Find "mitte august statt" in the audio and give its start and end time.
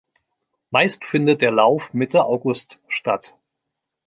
1.93-3.35